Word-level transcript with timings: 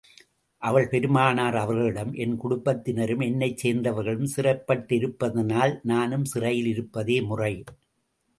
அவள் 0.61 0.87
பெருமானார் 0.87 1.55
அவர்களிடம், 1.55 2.13
என் 2.13 2.33
குடும்பத்தினரும், 2.37 3.19
என்னைச் 3.19 3.67
சேர்ந்தவர்களும் 3.67 4.31
சிறைபட்டிருப்பதனால், 4.35 5.79
நானும் 5.83 6.25
சிறையில் 6.25 6.65
இருப்பதே 6.65 7.21
முறை. 7.21 7.63